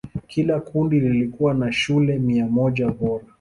Kila 0.27 0.59
kundi 0.59 0.99
likiwa 0.99 1.53
na 1.53 1.71
shule 1.71 2.19
mia 2.19 2.45
moja 2.47 2.89
bora. 2.89 3.25